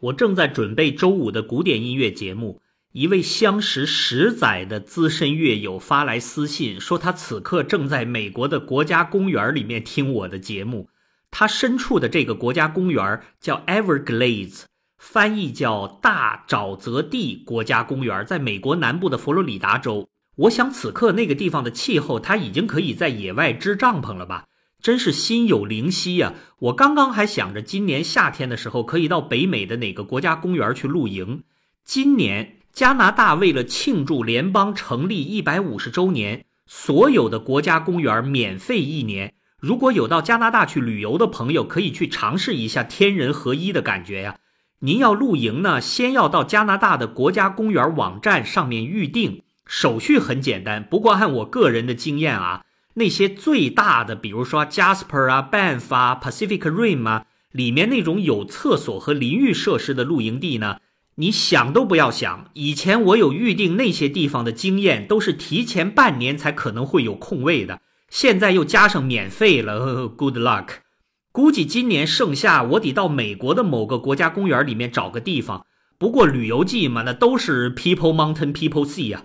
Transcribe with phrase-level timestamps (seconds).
[0.00, 2.60] 我正在准备周五的古典音乐节目，
[2.92, 10.90] 一位相识十载的资深乐友发来私信，说他此刻正在美国的国家公园里面听我的节目。
[11.30, 14.64] 他身处的这个国家公园叫 Everglades，
[14.98, 20.08] 翻译叫大沼泽地国家公园，在美国南部的佛罗里达州。
[20.36, 24.44] 我想此刻那个地方的气候，他已经可以在野外支帐篷了吧？
[24.86, 26.34] 真是心有灵犀呀！
[26.60, 31.42] 我刚刚还想着今年夏天的时候可以到北美的哪个国家公园去露营。
[31.84, 39.34] 今年加拿大为了庆祝联邦成立一百五十周年，所有的国家公园免费一年。
[39.58, 44.36] 如果有到加拿大去旅游的朋友，可以去尝试一下天人合一的感觉呀。
[44.78, 50.84] 您要露营呢，先要到加拿大的国家公园网站上面预定，手续很简单。
[50.84, 52.62] 不过按我个人的经验啊。
[52.98, 60.78] 那些最大的，比如说 Jasper 啊、Banff 啊、Pacific Rim 啊，里面那种有厕所和淋浴设施的露营地呢，
[61.16, 62.50] 你想都不要想。
[62.54, 67.80] 以前我有预定那些地方的经验，都是提前半年才可能会有空位的。
[68.08, 70.68] 现在又加上免费了，Good luck。
[71.32, 75.66] 估计今年盛夏我得到美国的某个国家公园里面找个地方。
[75.98, 79.24] 不过旅游季嘛，那都是 People Mountain People Sea 呀。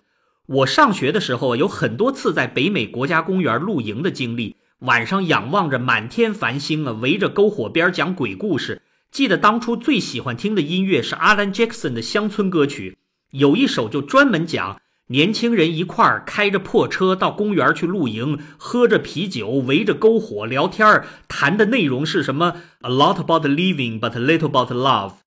[0.51, 8.81] 我上学的时候有很多次在北美国家公园露营的经历，晚上仰望着满天繁星啊，围着篝火边讲鬼故事。
[9.11, 12.97] 记得当初最喜欢听的音乐是 Alan Jackson 的乡村歌曲，
[13.31, 25.20] 有一首就专门讲年轻人一块儿开着破车到公园去露营，喝着啤酒，围着篝火聊天儿，谈的内容是什么？A lot about living, but little about love。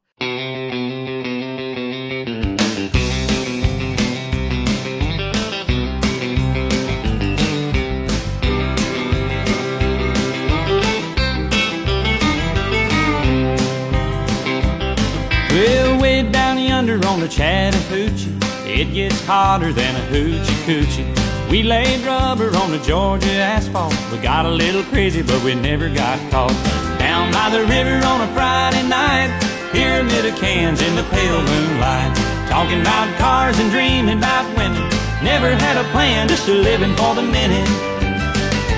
[16.84, 18.28] On the Chattahoochee.
[18.68, 21.50] It gets hotter than a hoochie coochie.
[21.50, 23.94] We laid rubber on the Georgia asphalt.
[24.12, 26.52] We got a little crazy, but we never got caught.
[26.98, 29.32] Down by the river on a Friday night,
[29.72, 32.14] pyramid of cans in the pale moonlight.
[32.50, 34.82] Talking about cars and dreaming about women.
[35.24, 38.03] Never had a plan, just a living for the minute.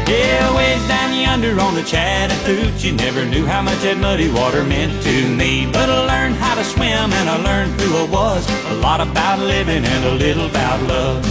[0.09, 5.03] Yeah, way down yonder on the Chattahoochee Never knew how much that muddy water meant
[5.03, 5.69] to me.
[5.73, 9.41] But I learned how to swim and I learned who I was A lot about
[9.41, 11.25] living and a little about love.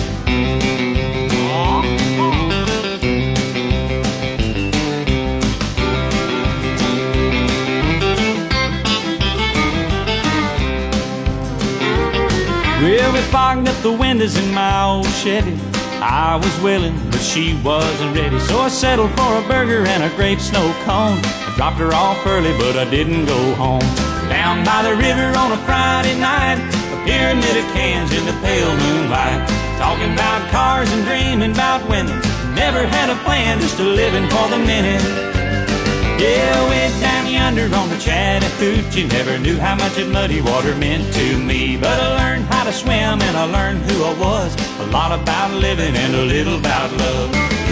[12.82, 17.56] Well, we fogged up the windows in my old Chevy I was willing, but she
[17.64, 18.40] wasn't ready.
[18.40, 21.20] So I settled for a burger and a grape snow cone.
[21.24, 23.88] I dropped her off early, but I didn't go home.
[24.30, 26.60] Down by the river on a Friday night,
[26.92, 29.48] a pyramid of cans in the pale moonlight.
[29.78, 32.20] Talking about cars and dreaming about women.
[32.56, 35.36] Never had a plan, just a living for the minute.
[36.20, 41.14] Yeah, way down yonder on the Chattahoochee Never knew how much that muddy water meant
[41.14, 44.56] to me But I learned how to swim and I learned who I was.
[44.80, 47.65] A lot about living and a little about love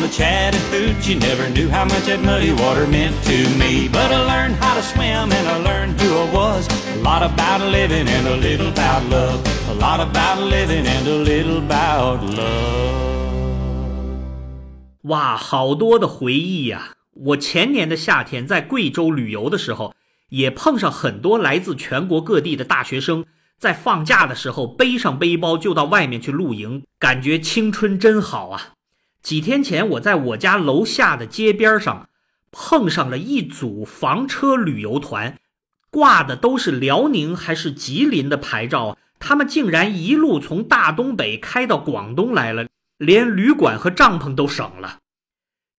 [0.00, 4.56] the Chattahoochee Never knew how much that muddy water meant to me But I learned
[4.62, 8.36] how to swim and I learned who I was A lot about living and a
[8.36, 13.10] little about love A lot about living and a little about love
[15.04, 16.92] 哇，好多的回忆呀！
[17.14, 19.94] 我前年的夏天在贵州旅游的时候，
[20.28, 23.24] 也碰上很多来自全国各地的大学生，
[23.58, 28.74] 在放假的时候背上背包就到外面去露营，感觉青春真好啊！
[29.22, 32.08] 几天前，我在我家楼下的街边上
[32.50, 35.38] 碰上了一组房车旅游团，
[35.90, 44.98] 挂的都是辽宁还是吉林的牌照，他们竟然一路从大东北开到广东来了，连旅馆和帐篷都省了。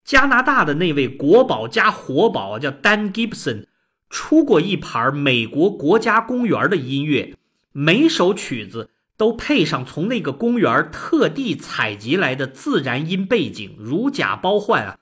[0.06, 3.66] 加拿大的那位国宝加活宝叫 Dan Gibson，
[4.10, 7.36] 出过一盘美国国家公园的音乐，
[7.72, 8.91] 每首曲子。
[9.22, 14.98] 都配上从那个公园特地采集来的自然音背景，如假包换啊！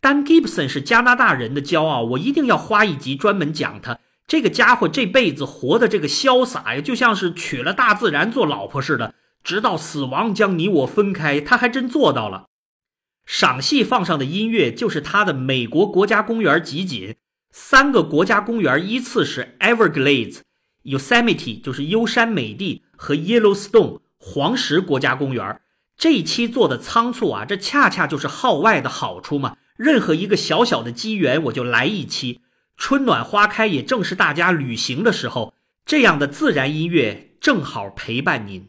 [0.00, 3.98] 丹·吉布森是加拿大人的骄傲，我一定要花一集专门讲他。
[4.26, 9.14] 这个家伙这辈子活的这个潇洒呀，就像是娶了大自然做老婆似的，
[9.44, 12.46] 直到死亡将你我分开，他还真做到了。
[13.26, 17.16] 赏戏放上的音乐就是他的美国国家公园集锦，
[17.50, 20.38] 三个国家公园依次是 Everglades。
[20.84, 25.60] Yosemite 就是优山美地和 Yellowstone 黄石国家公园。
[25.96, 29.56] 这一期做的仓促啊，这恰恰就是号外的好处嘛。
[29.76, 32.40] 任何一个小小的机缘，我就来一期。
[32.76, 35.54] 春暖花开，也正是大家旅行的时候，
[35.84, 38.68] 这样的自然音乐正好陪伴您。